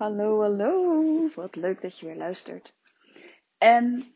[0.00, 1.28] Hallo, hallo.
[1.34, 2.74] Wat leuk dat je weer luistert.
[3.58, 4.14] En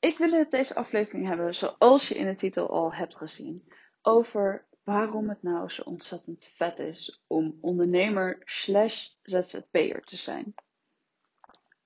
[0.00, 3.72] ik wil het deze aflevering hebben, zoals je in de titel al hebt gezien,
[4.02, 10.54] over waarom het nou zo ontzettend vet is om ondernemer slash ZZP'er te zijn.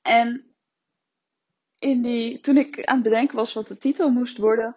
[0.03, 0.55] En
[1.79, 4.75] in die, toen ik aan het bedenken was wat de titel moest worden,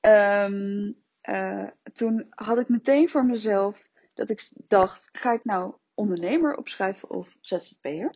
[0.00, 6.56] ehm, eh, toen had ik meteen voor mezelf dat ik dacht, ga ik nou ondernemer
[6.56, 8.14] opschrijven of ZZP'er.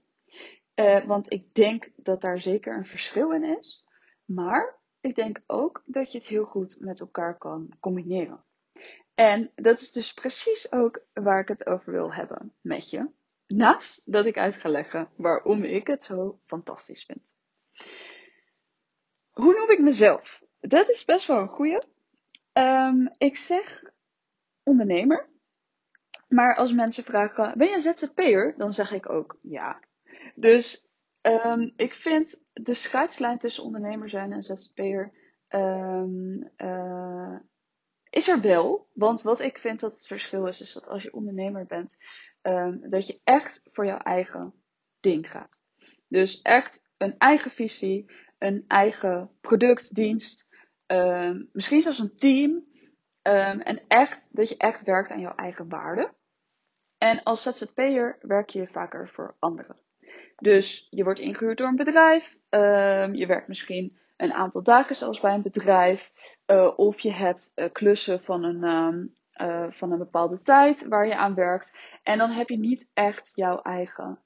[0.74, 3.86] Uh, want ik denk dat daar zeker een verschil in is.
[4.24, 8.44] Maar ik denk ook dat je het heel goed met elkaar kan combineren.
[9.14, 13.10] En dat is dus precies ook waar ik het over wil hebben met je.
[13.46, 17.20] Naast dat ik uit ga leggen waarom ik het zo fantastisch vind.
[19.30, 20.42] Hoe noem ik mezelf?
[20.60, 21.82] Dat is best wel een goeie.
[22.52, 23.84] Um, ik zeg
[24.62, 25.28] ondernemer.
[26.28, 28.54] Maar als mensen vragen, ben je een ZZP'er?
[28.56, 29.80] Dan zeg ik ook ja.
[30.34, 30.88] Dus
[31.22, 35.12] um, ik vind de scheidslijn tussen ondernemer zijn en ZZP'er
[35.48, 37.36] um, uh,
[38.10, 38.88] is er wel.
[38.92, 41.96] Want wat ik vind dat het verschil is, is dat als je ondernemer bent,
[42.42, 44.54] um, dat je echt voor jouw eigen
[45.00, 45.60] ding gaat.
[46.08, 50.46] Dus echt een eigen visie, een eigen product, dienst,
[51.52, 52.66] misschien zelfs een team.
[53.22, 56.16] en echt dat je echt werkt aan jouw eigen waarde.
[56.98, 59.76] En als ZZP'er werk je vaker voor anderen.
[60.36, 62.38] Dus je wordt ingehuurd door een bedrijf.
[62.50, 66.12] Um, je werkt misschien een aantal dagen zelfs bij een bedrijf.
[66.46, 71.06] Uh, of je hebt uh, klussen van een, um, uh, van een bepaalde tijd waar
[71.06, 71.78] je aan werkt.
[72.02, 74.22] En dan heb je niet echt jouw eigen.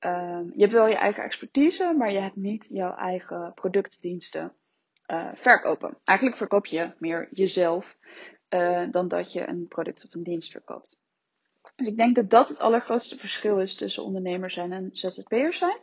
[0.00, 4.52] Um, je hebt wel je eigen expertise, maar je hebt niet jouw eigen productdiensten
[5.34, 5.98] verkopen.
[6.04, 7.98] Eigenlijk verkoop je meer jezelf
[8.90, 11.01] dan dat je een product of een dienst verkoopt.
[11.76, 15.78] Dus ik denk dat dat het allergrootste verschil is tussen ondernemers zijn en ZZP'ers zijn.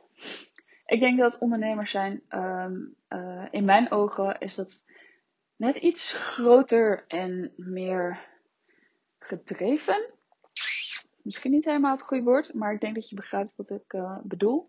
[0.85, 4.85] Ik denk dat ondernemers zijn, um, uh, in mijn ogen, is dat
[5.55, 8.27] net iets groter en meer
[9.19, 10.13] gedreven.
[11.21, 14.17] Misschien niet helemaal het goede woord, maar ik denk dat je begrijpt wat ik uh,
[14.23, 14.67] bedoel.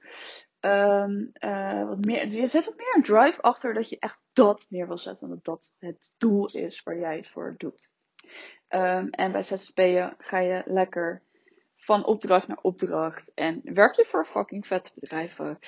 [0.61, 4.87] Uh, wat meer, je zet wat meer een drive achter dat je echt dat neer
[4.87, 5.29] wil zetten.
[5.29, 7.95] Dat dat het doel is waar jij het voor doet.
[8.71, 11.23] Um, en bij ZZP'en ga je lekker
[11.77, 13.31] van opdracht naar opdracht.
[13.35, 15.59] En werk je voor fucking vette bedrijven.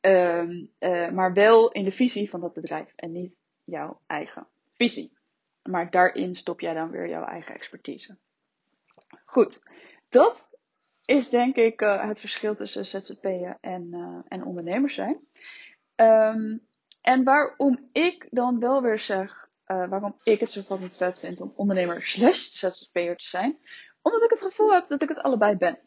[0.00, 5.18] Um, uh, maar wel in de visie van dat bedrijf en niet jouw eigen visie.
[5.62, 8.18] Maar daarin stop jij dan weer jouw eigen expertise.
[9.24, 9.62] Goed,
[10.08, 10.58] dat
[11.04, 15.26] is denk ik uh, het verschil tussen ZZP'en en, uh, en ondernemers zijn.
[15.96, 16.66] Um,
[17.00, 21.40] en waarom ik dan wel weer zeg uh, waarom ik het zo fucking vet vind
[21.40, 23.58] om ondernemer slash ZZP'er te zijn.
[24.02, 25.78] Omdat ik het gevoel heb dat ik het allebei ben.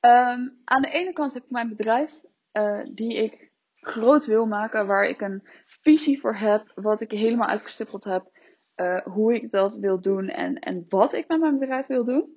[0.00, 2.20] Um, aan de ene kant heb ik mijn bedrijf
[2.52, 7.48] uh, die ik groot wil maken, waar ik een visie voor heb, wat ik helemaal
[7.48, 8.30] uitgestippeld heb,
[8.76, 12.36] uh, hoe ik dat wil doen en, en wat ik met mijn bedrijf wil doen.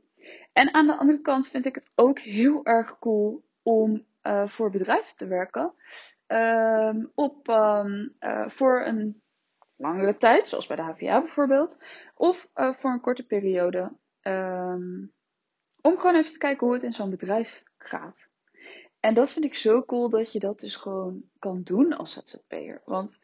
[0.54, 4.06] En aan de andere kant vind ik het ook heel erg cool om
[4.46, 5.74] voor bedrijven te werken.
[6.28, 8.16] Um, op, um,
[8.48, 9.21] voor een
[9.81, 11.78] langere tijd, zoals bij de HVA bijvoorbeeld,
[12.16, 15.14] of uh, voor een korte periode, um,
[15.81, 18.30] om gewoon even te kijken hoe het in zo'n bedrijf gaat.
[19.00, 22.81] En dat vind ik zo cool dat je dat dus gewoon kan doen als ZZP'er.
[22.86, 23.20] Want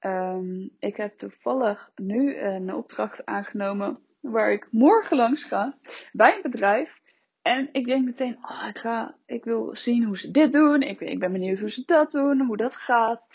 [0.00, 5.78] um, ik heb toevallig nu een opdracht aangenomen waar ik morgen langs ga
[6.12, 7.00] bij een bedrijf.
[7.42, 10.82] En ik denk meteen, oh, ik, ga, ik wil zien hoe ze dit doen.
[10.82, 13.26] Ik, ik ben benieuwd hoe ze dat doen, hoe dat gaat.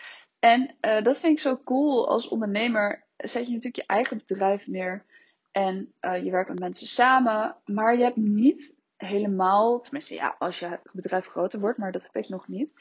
[0.41, 2.09] En uh, dat vind ik zo cool.
[2.09, 5.06] Als ondernemer zet je natuurlijk je eigen bedrijf neer.
[5.52, 7.56] En uh, je werkt met mensen samen.
[7.66, 12.16] Maar je hebt niet helemaal, tenminste ja, als je bedrijf groter wordt, maar dat heb
[12.24, 12.74] ik nog niet.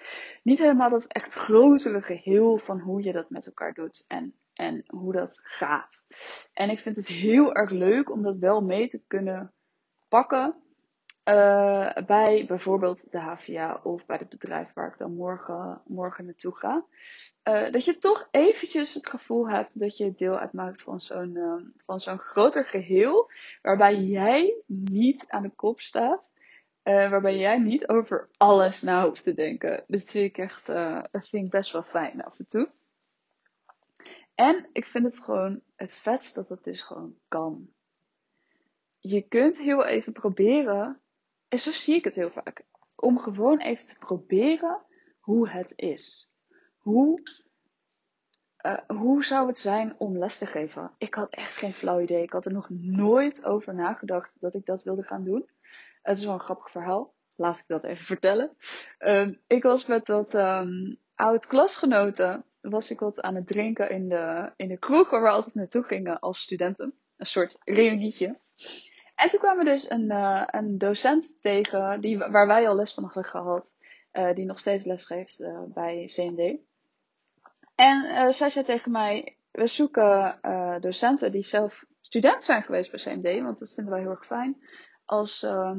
[0.42, 4.04] Niet helemaal dat echt grotere geheel van hoe je dat met elkaar doet.
[4.08, 6.06] En, en hoe dat gaat.
[6.52, 9.52] En ik vind het heel erg leuk om dat wel mee te kunnen
[10.08, 10.56] pakken.
[11.30, 16.56] Uh, bij bijvoorbeeld de HVA of bij het bedrijf waar ik dan morgen, morgen naartoe
[16.56, 16.84] ga.
[17.44, 21.54] Uh, dat je toch eventjes het gevoel hebt dat je deel uitmaakt van zo'n uh,
[21.84, 23.30] van zo'n groter geheel.
[23.62, 26.30] Waarbij jij niet aan de kop staat.
[26.82, 29.84] waarbij jij niet over alles na hoeft te denken.
[29.86, 30.66] Dat vind ik echt
[31.10, 32.68] dat vind ik best wel fijn af en toe.
[34.34, 37.68] En ik vind het gewoon het vetst dat het dus gewoon kan.
[38.98, 40.99] Je kunt heel even proberen
[41.50, 42.62] en zo zie ik het heel vaak.
[42.96, 44.82] Om gewoon even te proberen
[45.20, 46.28] hoe het is.
[46.76, 47.22] Hoe,
[48.66, 50.90] uh, hoe zou het zijn om les te geven?
[50.98, 52.22] Ik had echt geen flauw idee.
[52.22, 55.48] Ik had er nog nooit over nagedacht dat ik dat wilde gaan doen.
[56.02, 57.14] Het is wel een grappig verhaal.
[57.34, 58.56] laat ik dat even vertellen.
[58.98, 64.08] Ehm, ik was met wat um, oud klasgenoten, was ik wat aan het drinken in
[64.08, 66.94] de, in de kroeg waar we altijd naartoe gingen als studenten.
[67.16, 68.38] Een soort reunietje.
[69.20, 72.94] En toen kwam er dus een, uh, een docent tegen, die, waar wij al les
[72.94, 73.74] van hadden gehad,
[74.12, 76.58] uh, die nog steeds les geeft uh, bij CND.
[77.74, 80.38] En zij zei tegen mij, we zoeken
[80.80, 84.62] docenten die zelf student zijn geweest bij CMD, want dat vinden wij heel erg fijn.
[85.04, 85.76] Als, uh,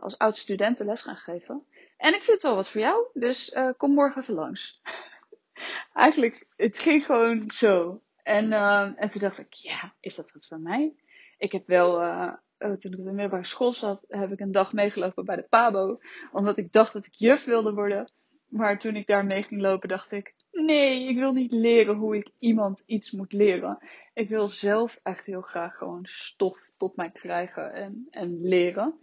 [0.00, 1.64] als oud studenten les gaan geven.
[1.96, 4.80] En ik vind het wel wat voor jou, dus kom morgen even langs.
[5.92, 8.02] Eigenlijk, het ging gewoon zo.
[8.22, 10.94] En, uh, en toen dacht ik, ja, is dat wat voor mij?
[11.38, 12.00] Ik heb wel,
[12.58, 15.96] toen ik op de middelbare school zat, heb ik een dag meegelopen bij de PABO.
[16.32, 18.10] Omdat ik dacht dat ik juf wilde worden.
[18.48, 22.16] Maar toen ik daar mee ging lopen, dacht ik, nee, ik wil niet leren hoe
[22.16, 23.78] ik iemand iets moet leren.
[24.14, 28.98] Ik wil zelf echt heel graag gewoon stof tot mij krijgen en, en leren.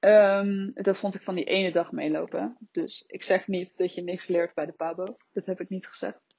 [0.00, 2.56] Um, dat vond ik van die ene dag meelopen.
[2.72, 5.16] Dus ik zeg niet dat je niks leert bij de Pabo.
[5.32, 6.31] Dat heb ik niet gezegd.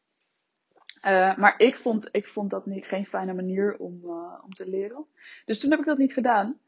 [1.06, 4.70] Uh, maar ik vond, ik vond dat niet, geen fijne manier om, uh, om te
[4.70, 5.06] leren.
[5.46, 6.60] Dus toen heb ik dat niet gedaan.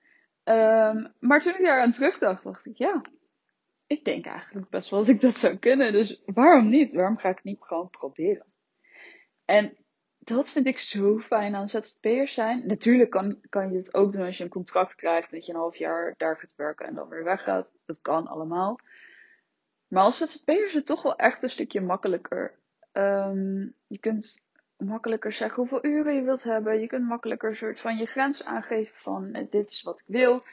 [0.43, 3.01] Um, maar toen ik daar aan terugdacht, dacht ik, ja,
[3.87, 5.91] ik denk eigenlijk best wel dat ik dat zou kunnen.
[5.91, 6.93] Dus waarom niet?
[6.93, 8.45] Waarom ga ik niet gewoon proberen?
[9.45, 9.77] En
[10.19, 12.67] dat vind ik zo fijn aan ZZP'ers zijn.
[12.67, 15.31] Natuurlijk kan, kan je het ook doen als je een contract krijgt.
[15.31, 17.71] Dat je een half jaar daar gaat werken en dan weer weggaat.
[17.85, 18.79] Dat kan allemaal.
[19.87, 22.59] Maar als ZZP'er is het toch wel echt een stukje makkelijker.
[22.97, 24.43] Um, je kunt
[24.77, 26.79] makkelijker zeggen hoeveel uren je wilt hebben.
[26.79, 30.05] Je kunt makkelijker een soort van je grens aangeven van eh, dit is wat ik
[30.07, 30.43] wil.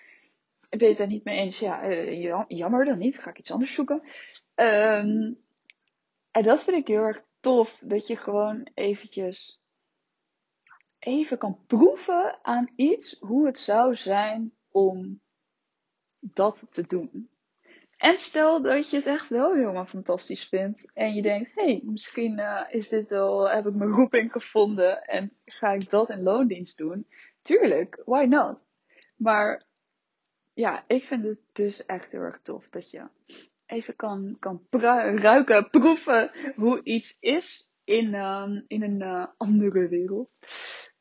[0.69, 1.59] Ben je het daar niet mee eens?
[1.59, 3.19] Ja, uh, jammer dan niet.
[3.19, 4.03] Ga ik iets anders zoeken.
[4.55, 5.39] Um,
[6.31, 7.79] en dat vind ik heel erg tof.
[7.81, 9.61] Dat je gewoon eventjes
[10.99, 15.21] even kan proeven aan iets hoe het zou zijn om
[16.21, 17.32] dat te doen.
[18.03, 21.83] En stel dat je het echt wel helemaal fantastisch vindt en je denkt, hé, hey,
[21.85, 26.23] misschien uh, is dit wel, heb ik mijn roeping gevonden en ga ik dat in
[26.23, 27.07] loondienst doen.
[27.43, 28.65] Tuurlijk, why not?
[29.17, 29.67] Maar
[30.53, 33.09] ja, ik vind het dus echt heel erg tof dat je
[33.67, 40.33] even kan, kan ruiken, proeven hoe iets is in, uh, in een uh, andere wereld.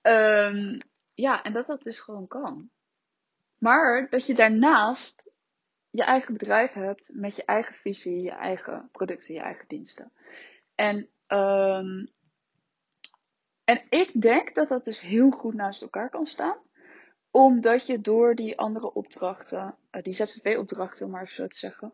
[0.01, 0.80] Um,
[1.13, 2.69] ja, en dat dat dus gewoon kan.
[3.57, 5.31] Maar dat je daarnaast
[5.92, 10.12] je eigen bedrijf hebt met je eigen visie, je eigen producten, je eigen diensten.
[10.76, 10.98] En,
[11.28, 12.10] um,
[13.64, 16.58] en ik denk dat dat dus heel goed naast elkaar kan staan.
[17.32, 21.94] Omdat je door die andere opdrachten, uh, die ZZP-opdrachten om maar even zo te zeggen,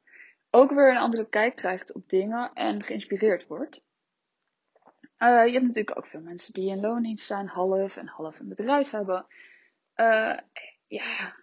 [0.50, 3.82] ook weer een andere kijk krijgt op dingen en geïnspireerd wordt.
[5.18, 8.48] Uh, je hebt natuurlijk ook veel mensen die in loondienst zijn, half en half een
[8.48, 9.26] bedrijf hebben.
[9.96, 10.38] Uh,
[10.88, 11.36] ja,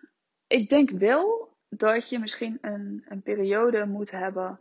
[0.46, 4.60] ik denk wel dat je misschien een, een periode moet hebben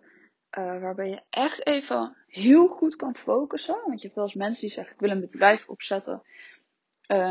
[0.57, 3.81] uh, waarbij je echt even heel goed kan focussen.
[3.85, 6.21] Want je hebt wel eens mensen die zeggen: Ik wil een bedrijf opzetten.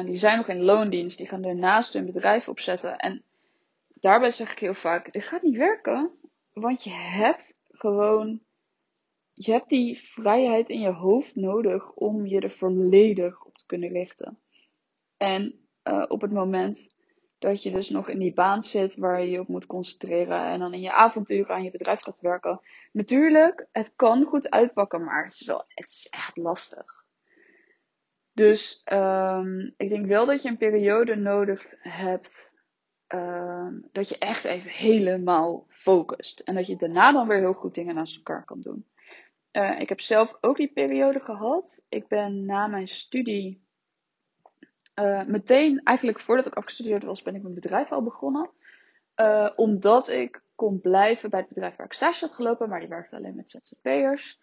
[0.04, 2.96] die zijn nog in loondienst, die gaan daarnaast hun bedrijf opzetten.
[2.96, 3.22] En
[3.94, 6.10] daarbij zeg ik heel vaak: Dit gaat niet werken,
[6.52, 8.40] want je hebt gewoon
[9.34, 13.88] je hebt die vrijheid in je hoofd nodig om je er volledig op te kunnen
[13.88, 14.38] richten.
[15.16, 16.94] En uh, op het moment
[17.42, 20.58] dat je dus nog in die baan zit waar je je op moet concentreren en
[20.58, 22.60] dan in je avonturen aan je bedrijf gaat werken.
[22.92, 27.04] Natuurlijk, het kan goed uitpakken, maar het is wel, het is echt lastig.
[28.32, 32.54] Dus um, ik denk wel dat je een periode nodig hebt
[33.14, 36.40] um, dat je echt even helemaal focust.
[36.40, 38.86] En dat je daarna dan weer heel goed dingen naast elkaar kan doen.
[39.52, 41.84] Uh, ik heb zelf ook die periode gehad.
[41.88, 43.66] Ik ben na mijn studie
[44.94, 48.50] uh, meteen, eigenlijk voordat ik afgestudeerd was, ben ik mijn bedrijf al begonnen.
[49.16, 52.88] Uh, omdat ik kon blijven bij het bedrijf waar ik stage had gelopen, maar die
[52.88, 54.40] werkte alleen met ZZP'ers.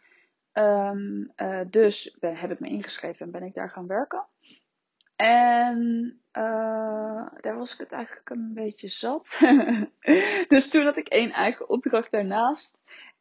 [0.54, 1.34] Um,
[1.70, 4.26] dus ben, heb ik me ingeschreven en ben ik daar gaan werken.
[5.16, 6.20] En
[7.42, 9.40] daar was ik het eigenlijk een beetje zat.
[10.48, 12.78] dus toen had ik één eigen opdracht daarnaast.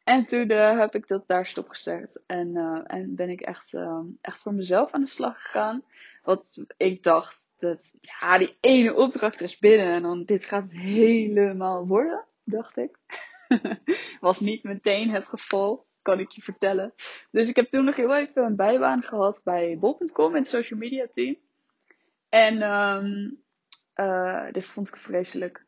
[0.09, 2.21] En toen uh, heb ik dat daar stopgezet.
[2.25, 5.83] En, uh, en ben ik echt, uh, echt voor mezelf aan de slag gegaan.
[6.23, 9.93] Want ik dacht, dat, ja, die ene opdracht is binnen.
[9.93, 12.97] En dan, dit gaat helemaal worden, dacht ik.
[14.19, 16.93] Was niet meteen het geval, kan ik je vertellen.
[17.31, 20.79] Dus ik heb toen nog heel even een bijbaan gehad bij bol.com in het social
[20.79, 21.37] media team.
[22.29, 23.43] En um,
[24.51, 25.65] dit vond ik vreselijk.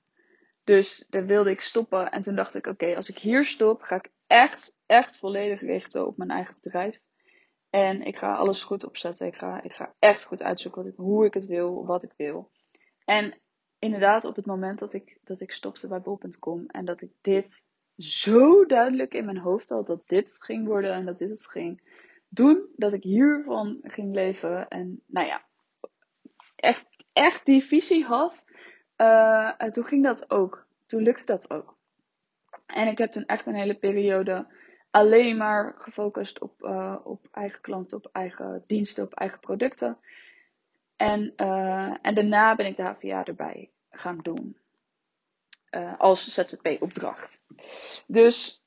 [0.63, 2.11] Dus daar wilde ik stoppen.
[2.11, 6.07] En toen dacht ik, oké, als ik hier stop, ga ik echt, echt volledig richten
[6.07, 6.99] op mijn eigen bedrijf.
[7.69, 9.27] En ik ga alles goed opzetten.
[9.27, 12.13] Ik ga, ik ga echt goed uitzoeken wat ik, hoe ik het wil, wat ik
[12.17, 12.51] wil.
[13.05, 13.39] En
[13.79, 17.63] inderdaad, op het moment dat ik, dat ik stopte bij bol.com en dat ik dit
[17.97, 21.81] zo duidelijk in mijn hoofd al dat dit ging worden en dat dit het ging
[22.27, 22.67] doen.
[22.75, 24.67] Dat ik hiervan ging leven.
[24.67, 25.45] En nou ja,
[26.55, 28.45] echt, echt die visie had.
[28.97, 30.67] Uh, toen ging dat ook.
[30.85, 31.79] Toen lukte dat ook.
[32.73, 34.45] En ik heb toen echt een hele periode
[34.91, 39.97] alleen maar gefocust op, uh, op eigen klanten, op eigen diensten, op eigen producten.
[40.95, 44.57] En, uh, en daarna ben ik de HVA erbij gaan doen.
[45.71, 47.43] Uh, als ZZP-opdracht.
[48.07, 48.63] Dus,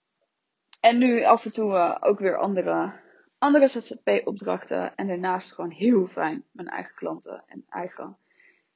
[0.81, 2.93] en nu af en toe ook weer andere,
[3.39, 4.95] andere ZZP-opdrachten.
[4.95, 8.17] En daarnaast gewoon heel fijn mijn eigen klanten en eigen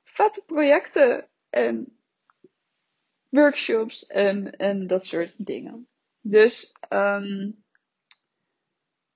[0.04, 1.97] vette projecten en
[3.28, 5.88] workshops en, en dat soort dingen.
[6.20, 7.64] Dus um,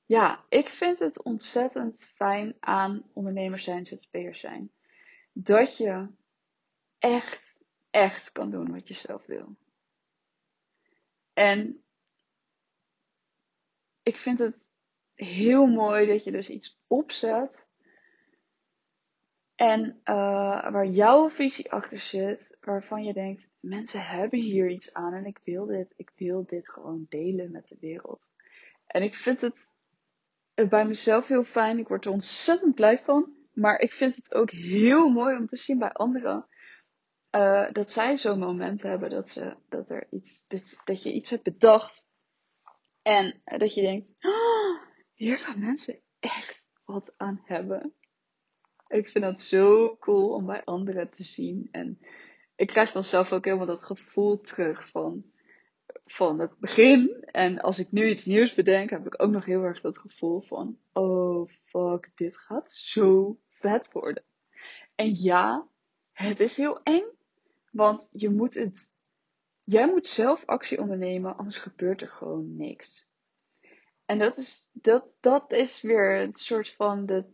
[0.07, 4.73] ja, ik vind het ontzettend fijn aan ondernemers zijn, ZZP'ers zijn.
[5.33, 6.09] Dat je
[6.99, 7.55] echt,
[7.91, 9.57] echt kan doen wat je zelf wil.
[11.33, 11.85] En
[14.03, 14.57] ik vind het
[15.15, 17.71] heel mooi dat je dus iets opzet.
[19.63, 25.13] En uh, waar jouw visie achter zit, waarvan je denkt, mensen hebben hier iets aan
[25.13, 28.31] en ik wil dit, ik wil dit gewoon delen met de wereld.
[28.87, 29.71] En ik vind het
[30.69, 31.79] bij mezelf heel fijn.
[31.79, 33.33] Ik word er ontzettend blij van.
[33.53, 36.47] Maar ik vind het ook heel mooi om te zien bij anderen.
[37.31, 41.31] Uh, dat zij zo'n moment hebben dat, ze, dat, er iets, dat, dat je iets
[41.31, 42.07] hebt bedacht.
[43.03, 44.83] En dat je denkt, oh,
[45.15, 47.95] hier gaan mensen echt wat aan hebben.
[48.93, 51.69] Ik vind dat zo cool om bij anderen te zien.
[51.71, 51.99] En
[52.57, 55.25] ik krijg vanzelf ook helemaal dat gevoel terug van
[56.05, 57.25] van het begin.
[57.25, 60.41] En als ik nu iets nieuws bedenk, heb ik ook nog heel erg dat gevoel
[60.41, 64.25] van: oh fuck, dit gaat zo vet worden.
[64.95, 65.67] En ja,
[66.13, 67.05] het is heel eng,
[67.71, 68.91] want je moet het.
[69.65, 73.07] Jij moet zelf actie ondernemen, anders gebeurt er gewoon niks.
[74.05, 77.25] En dat is, dat, dat is weer een soort van de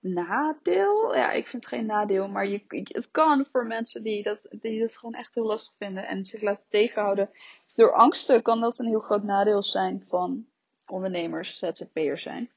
[0.00, 1.14] nadeel.
[1.14, 4.80] Ja, ik vind het geen nadeel, maar je, het kan voor mensen die dat, die
[4.80, 7.30] dat gewoon echt heel lastig vinden en zich laten tegenhouden
[7.74, 10.46] door angsten kan dat een heel groot nadeel zijn van
[10.86, 12.50] ondernemers, ZZP'ers zijn.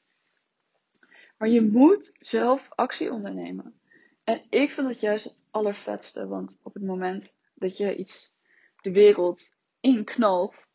[1.37, 3.79] Maar je moet zelf actie ondernemen.
[4.23, 8.33] En ik vind dat juist het allervetste, want op het moment dat je iets
[8.81, 10.67] de wereld inknalt,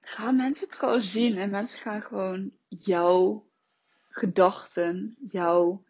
[0.00, 3.46] gaan mensen het gewoon zien en mensen gaan gewoon jouw
[4.16, 5.84] gedachten, jouw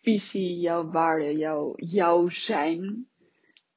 [0.00, 3.08] visie, jouw waarde, jouw, jouw zijn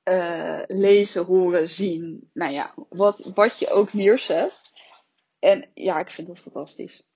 [0.03, 2.29] uh, lezen, horen, zien.
[2.33, 4.61] Nou ja, wat, wat je ook neerzet.
[5.39, 7.07] En ja, ik vind dat fantastisch.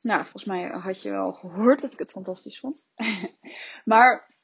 [0.00, 2.80] Nou, volgens mij had je wel gehoord dat ik het fantastisch vond.
[3.84, 4.34] maar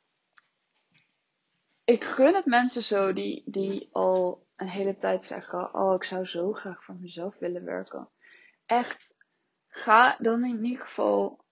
[1.85, 6.27] ik gun het mensen zo die, die al een hele tijd zeggen: Oh, ik zou
[6.27, 8.09] zo graag voor mezelf willen werken.
[8.67, 9.17] Echt,
[9.69, 11.45] ga dan in ieder geval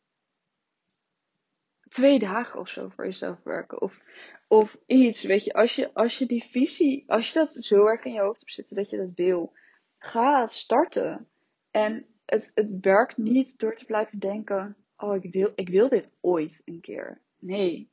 [1.94, 3.80] twee dagen of zo voor jezelf werken.
[3.80, 4.00] Of
[4.48, 8.04] of iets, weet je, als je, als je die visie, als je dat zo erg
[8.04, 9.52] in je hoofd hebt zitten dat je dat wil,
[9.98, 11.28] ga starten.
[11.70, 16.12] En het, het werkt niet door te blijven denken, oh ik wil, ik wil dit
[16.20, 17.20] ooit een keer.
[17.38, 17.90] Nee.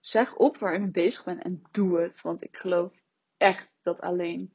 [0.00, 2.20] Zeg op waar je mee bezig bent en doe het.
[2.20, 3.02] Want ik geloof
[3.36, 4.52] echt dat alleen,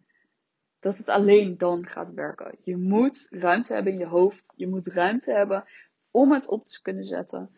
[0.79, 2.57] dat het alleen dan gaat werken.
[2.63, 4.53] Je moet ruimte hebben in je hoofd.
[4.55, 5.65] Je moet ruimte hebben
[6.11, 7.49] om het op te kunnen zetten.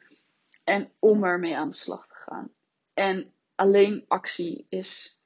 [0.65, 2.53] En om ermee aan de slag te gaan.
[2.93, 5.19] En alleen actie is.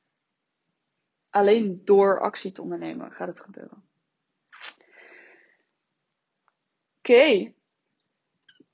[1.29, 3.84] Alleen door actie te ondernemen gaat het gebeuren.
[6.98, 7.53] Oké.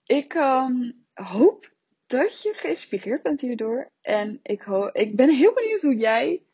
[0.04, 1.74] Ik um, hoop
[2.08, 3.92] dat je geïnspireerd bent hierdoor.
[4.02, 6.46] En ik, ik ben heel benieuwd hoe jij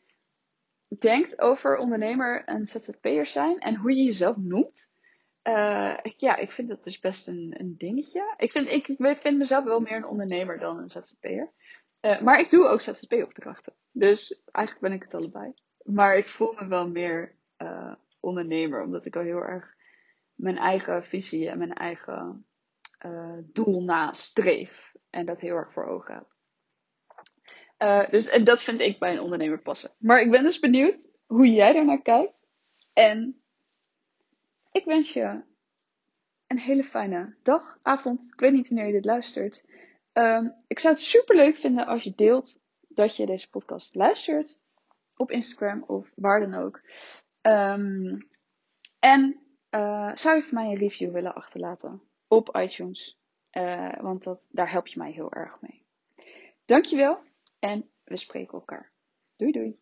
[0.98, 3.58] denkt over ondernemer en ZZP'er zijn.
[3.58, 4.91] En hoe je jezelf noemt.
[5.48, 8.34] Uh, ja, ik vind dat dus best een, een dingetje.
[8.36, 11.50] Ik vind, ik vind mezelf wel meer een ondernemer dan een ZZP'er.
[12.00, 13.74] Uh, maar ik doe ook ZZP-opdrachten.
[13.92, 15.52] Dus eigenlijk ben ik het allebei.
[15.84, 19.74] Maar ik voel me wel meer uh, ondernemer, omdat ik al heel erg
[20.34, 22.46] mijn eigen visie en mijn eigen
[23.52, 24.92] doel nastreef.
[25.10, 28.10] En dat heel erg voor ogen heb.
[28.10, 29.90] dus en dat vind ik bij een ondernemer passen.
[29.98, 32.46] Maar ik ben dus benieuwd hoe jij er naar kijkt.
[32.92, 33.41] En
[34.72, 35.42] ik wens je
[36.46, 38.24] een hele fijne dag, avond.
[38.32, 39.64] Ik weet niet wanneer je dit luistert.
[40.12, 44.58] Um, ik zou het super leuk vinden als je deelt dat je deze podcast luistert.
[45.16, 46.80] Op Instagram of waar dan ook.
[47.42, 48.28] Um,
[48.98, 53.18] en uh, zou je voor mij een review willen achterlaten op iTunes?
[53.52, 55.84] Uh, want dat, daar help je mij heel erg mee.
[56.64, 57.22] Dankjewel
[57.58, 58.90] en we spreken elkaar.
[59.36, 59.78] Doei doei.